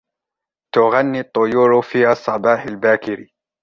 [0.75, 3.27] تغني الطيور في الصباح الباكر.